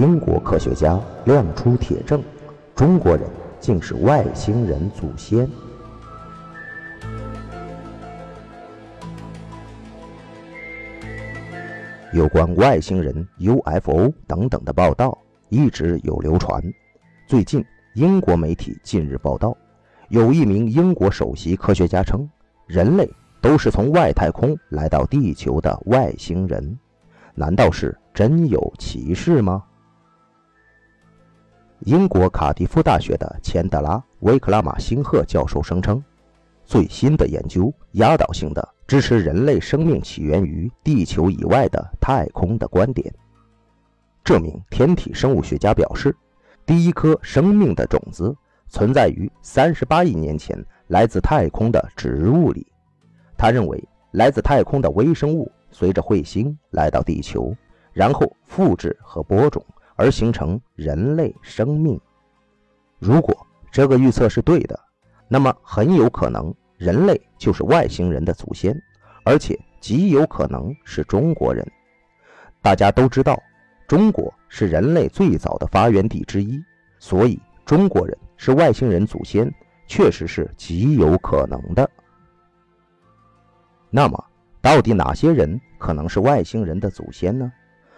[0.00, 2.22] 英国科学家亮出铁证，
[2.74, 3.28] 中国人
[3.60, 5.46] 竟是外星人祖先。
[12.14, 15.18] 有关外星人、UFO 等等的报道
[15.50, 16.62] 一直有流传。
[17.26, 19.54] 最近，英国媒体近日报道，
[20.08, 22.26] 有一名英国首席科学家称，
[22.66, 23.06] 人类
[23.42, 26.78] 都是从外太空来到地球的外星人。
[27.34, 29.62] 难道是真有其事吗？
[31.86, 36.02] 英国卡迪夫大学的钱德拉·维克拉玛辛赫教授声称，
[36.66, 38.68] 最新的研究压倒性的。
[38.86, 43.14] 支持人类生命起源于地球以外的太空的观点。
[44.24, 46.14] 这名天体生物学家表示，
[46.66, 48.34] 第一颗生命的种子
[48.68, 52.66] 存在于三十八亿年前来自太空的植物里。
[53.38, 57.54] 他认为，来自太空的微生物随着彗星来到地球，
[57.92, 59.64] 然后复制和播种，
[60.00, 62.00] 而形成人类生命。
[62.98, 63.36] 如果
[63.70, 64.80] 这个预测是对的，
[65.28, 66.52] 那么很有可能。
[66.78, 68.74] 人类就是外星人的祖先，
[69.22, 71.62] 而且极有可能是中国人。
[72.62, 73.38] 大家都知道，
[73.86, 76.58] 中国是人类最早的发源地之一，
[76.98, 79.52] 所以中国人是外星人祖先，
[79.86, 81.86] 确实是极有可能的。
[83.90, 84.24] 那么，
[84.62, 87.52] 到底哪些人可能是外星人的祖先呢？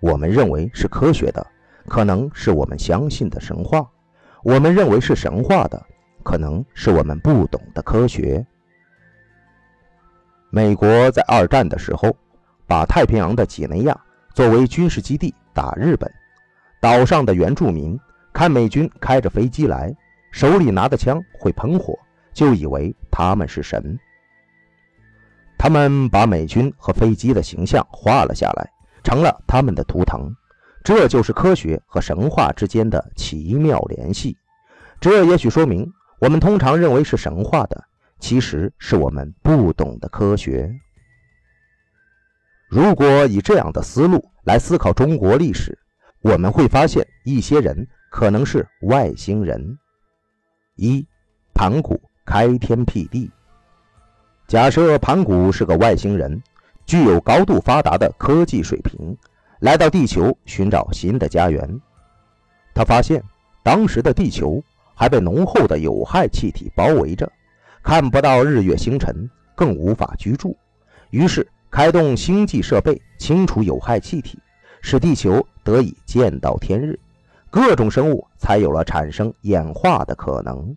[0.00, 1.46] 我们认为是科学的，
[1.86, 3.86] 可能是我们相信的神话；
[4.42, 5.80] 我们认为是神话的，
[6.22, 8.44] 可能是我们不懂的科学。
[10.50, 12.16] 美国在二战的时候，
[12.66, 13.98] 把太平洋的几内亚
[14.34, 16.10] 作为军事基地打日本。
[16.80, 17.98] 岛上的原住民
[18.32, 19.94] 看美军开着飞机来，
[20.30, 21.98] 手里拿的枪会喷火，
[22.32, 23.98] 就以为他们是神。
[25.58, 28.70] 他们把美军和飞机的形象画了下来，
[29.02, 30.30] 成了他们的图腾。
[30.84, 34.36] 这就是科学和神话之间的奇妙联系。
[35.00, 37.84] 这也许说明，我们通常认为是神话的。
[38.20, 40.72] 其实是我们不懂的科学。
[42.68, 45.78] 如果以这样的思路来思考中国历史，
[46.22, 49.78] 我们会发现一些人可能是外星人。
[50.76, 51.06] 一，
[51.52, 53.30] 盘古开天辟地。
[54.46, 56.42] 假设盘古是个外星人，
[56.86, 59.14] 具有高度发达的科技水平，
[59.64, 61.80] 来到地球寻找新的家园。
[62.74, 63.24] 他发现
[63.62, 64.62] 当时的地球
[64.94, 67.26] 还被浓厚的有害气体包围着。
[67.82, 70.54] 看不到日月星辰，更无法居住。
[71.08, 74.38] 于是开动星际设备，清除有害气体，
[74.82, 77.00] 使地球得以见到天日，
[77.48, 80.76] 各种生物才有了产生演化的可能。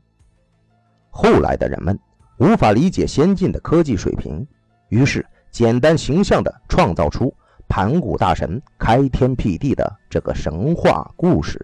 [1.09, 1.99] 后来的人们
[2.37, 4.47] 无法理解先进的科技水平，
[4.87, 7.33] 于是简单形象地创造出
[7.67, 11.63] 盘古大神开天辟地的这个神话故事。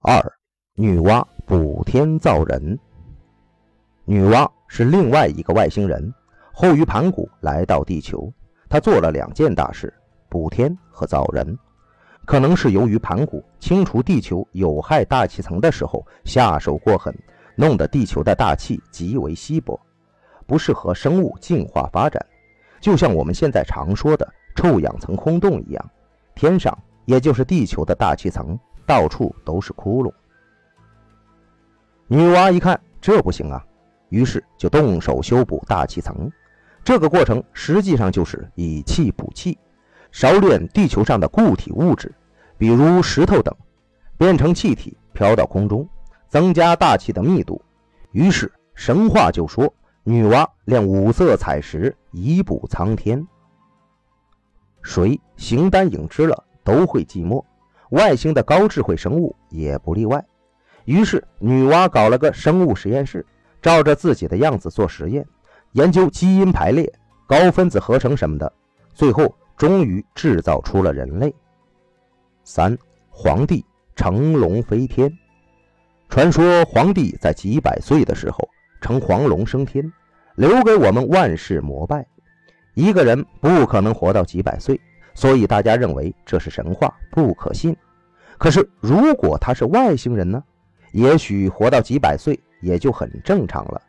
[0.00, 0.22] 二，
[0.74, 2.78] 女娲补天造人。
[4.04, 6.14] 女娲是另外一个外星人，
[6.52, 8.32] 后于盘古来到地球。
[8.68, 9.92] 她做了两件大事：
[10.28, 11.58] 补天和造人。
[12.28, 17.16] 可能是由于盘古清除地球有害大气层的时候下手过狠，
[17.56, 19.80] 弄得地球的大气极为稀薄，
[20.46, 22.22] 不适合生物进化发展。
[22.82, 25.90] 就像我们现在常说的“臭氧层空洞”一样，
[26.34, 28.58] 天上也就是地球的大气层。
[28.84, 30.12] 到处都是窟窿。
[32.08, 33.64] 女娲一看这不行啊，
[34.10, 36.30] 于是就动手修补大气层。
[36.84, 39.58] 这个过程实际上就是以气补气，
[40.10, 42.14] 烧炼地球上的固体物质，
[42.58, 43.54] 比如石头等，
[44.18, 45.88] 变成气体飘到空中，
[46.28, 47.62] 增加大气的密度。
[48.10, 53.24] 于是神话就说，女娲炼五色彩石以补苍天。
[54.82, 57.44] 谁形单影只了，都会寂寞。
[57.90, 60.24] 外星的高智慧生物也不例外。
[60.84, 63.24] 于是，女娲搞了个生物实验室，
[63.62, 65.26] 照着自己的样子做实验，
[65.72, 66.92] 研究基因排列、
[67.26, 68.52] 高分子合成什么的，
[68.94, 71.34] 最后终于制造出了人类。
[72.50, 72.74] 三，
[73.10, 73.62] 皇帝
[73.94, 75.12] 乘龙飞天。
[76.08, 78.38] 传说皇帝在几百岁的时候
[78.80, 79.84] 乘黄龙升天，
[80.34, 82.06] 留给我们万世膜拜。
[82.72, 84.80] 一个人不可能活到几百岁。
[85.14, 87.76] 所以大家认为这是神话，不可信。
[88.38, 90.42] 可是如果他是外星人呢？
[90.92, 93.82] 也许活到几百岁也就很正常了。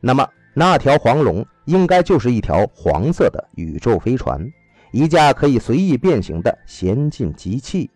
[0.00, 0.24] 那么
[0.54, 4.48] 那条黄龙应该就是一条黄色的宇宙飞船，
[4.92, 7.90] 一架可以随意变形的先进机器。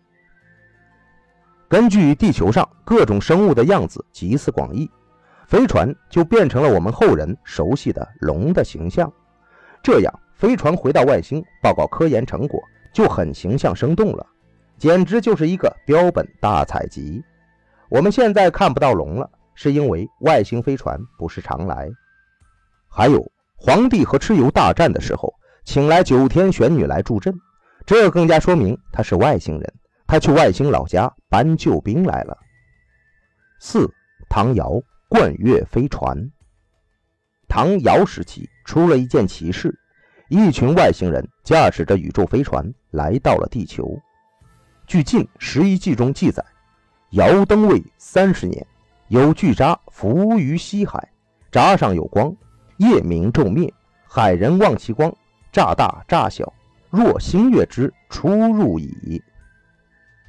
[1.71, 4.91] 根据地球上各种生物的样子集思广益，
[5.47, 9.09] 飞船就变成了我们后人熟悉的龙的形象。
[9.81, 12.61] 这样，飞船回到外星报告科研成果
[12.93, 14.27] 就很形象生动了，
[14.77, 17.23] 简直就是一个标本大采集。
[17.87, 21.89] 我们现在看不到龙了，是因为外星飞船不是常来。
[22.89, 23.25] 还有，
[23.55, 25.33] 皇帝和蚩尤大战的时候，
[25.63, 27.33] 请来九天玄女来助阵，
[27.85, 29.73] 这更加说明他是外星人，
[30.11, 32.37] 他去外星老家搬救兵来了。
[33.61, 33.89] 四，
[34.29, 34.73] 唐尧
[35.07, 36.29] 贯月飞船。
[37.47, 39.73] 唐尧时期出了一件奇事，
[40.27, 43.97] 一群外星人驾驶着宇宙飞船来到了地球。
[44.85, 46.43] 据《晋十一纪》中记载。
[47.11, 48.67] 尧登位三十年，
[49.07, 51.09] 有巨渣浮于西海，
[51.53, 52.35] 闸上有光，
[52.75, 53.73] 夜明昼灭，
[54.05, 55.09] 海人望其光，
[55.53, 56.53] 乍大乍小，
[56.89, 59.23] 若星月之出入矣。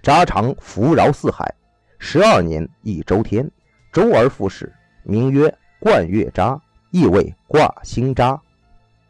[0.02, 1.54] 闸长浮饶四海，
[1.96, 3.49] 十二年一周天，
[3.93, 4.72] 周而复始，
[5.04, 6.60] 名曰贯月闸，
[6.90, 8.40] 意为挂星闸。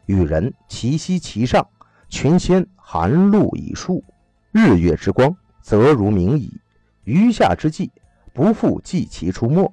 [0.05, 1.67] 与人齐息其上，
[2.09, 4.03] 群仙含露以束，
[4.51, 6.61] 日月之光，则如明矣。
[7.05, 7.91] 余下之际，
[8.31, 9.65] 不复计其出没；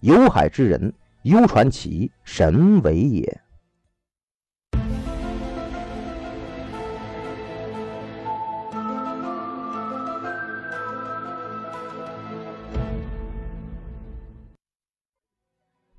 [0.00, 0.92] 有海之人，
[1.22, 3.40] 忧传其神为也。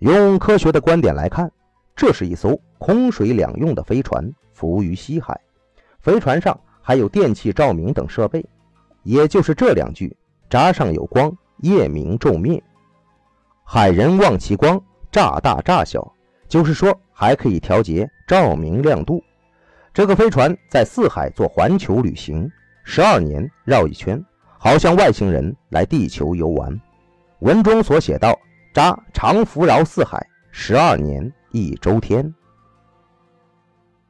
[0.05, 1.51] 用科学的观点来看，
[1.95, 5.41] 这是一艘空水两用的飞船，浮于西海。
[5.99, 8.45] 飞船上还有电器照明等设备，
[9.01, 10.15] 也就是这两句。
[10.47, 12.61] 闸上有光，夜明昼灭，
[13.63, 14.79] 海人望其光，
[15.11, 16.13] 乍大乍小，
[16.47, 19.23] 就是说还可以调节照明亮度。
[19.91, 22.47] 这个飞船在四海做环球旅行，
[22.83, 24.23] 十二年绕一圈，
[24.59, 26.79] 好像外星人来地球游玩。
[27.39, 28.37] 文中所写到
[28.75, 32.35] ：“闸长服饶四海，十二年一周天。”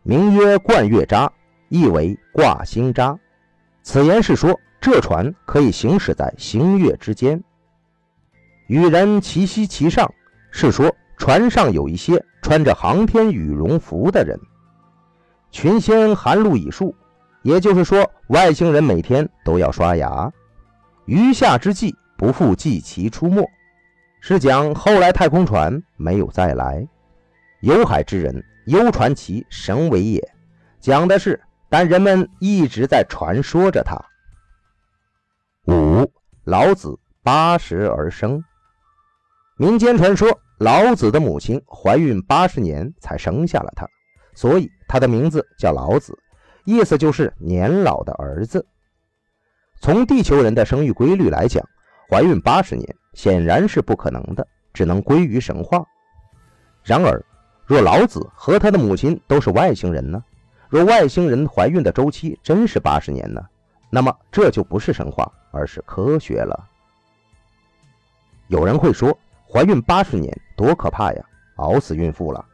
[0.01, 1.31] 名曰贯月闸，
[1.69, 3.15] 意为挂星闸。
[3.83, 4.59] 此言是说。
[4.81, 7.43] 这船可以行驶在星月之间，
[8.67, 10.13] 与人齐息其上，
[10.51, 14.39] 是说船上有一些穿着航天羽绒服的人。
[15.49, 16.93] 群仙寒露已漱，
[17.41, 20.31] 也就是说外星人每天都要刷牙。
[21.05, 23.43] 余下之际，不复计其出没，
[24.27, 26.83] 是讲后来太空船没有再来。
[27.61, 30.19] 有海之人，幽传其神为也，
[30.79, 31.39] 讲的是，
[31.69, 34.03] 但人们一直在传说着他。
[35.67, 36.11] 五
[36.43, 38.43] 老子八十而生。
[39.57, 40.27] 民间传说，
[40.57, 43.87] 老子的母亲怀孕八十年才生下了他，
[44.33, 46.17] 所以他的名字叫老子，
[46.65, 48.65] 意思就是年老的儿子。
[49.81, 51.63] 从地球人的生育规律来讲，
[52.09, 55.83] 怀孕八十年显然是不可能的，只能归于神话。
[56.83, 57.19] 然而，
[57.65, 60.23] 若老子和他的母亲都是外星人呢？
[60.69, 63.41] 若外星人怀孕的周期真是八十年呢？
[63.89, 66.67] 那么这就不是神话，而是科学了。
[68.47, 69.17] 有人会说，
[69.49, 71.25] 怀孕八十年多可怕呀，
[71.55, 72.45] 熬死孕妇了。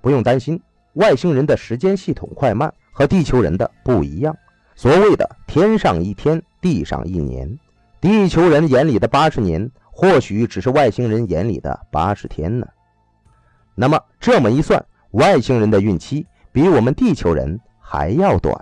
[0.00, 0.60] 不用担心，
[0.94, 4.34] 外星人的时间系统快慢和地球人的不一样。
[4.74, 7.58] 所谓的天上一天，地上一年，
[8.00, 12.68] 地球人眼里的八十年，或许只是外星人眼里的八十天呢。
[13.74, 18.56] 那么这么一算，外星人的孕期比我们地球人还要短。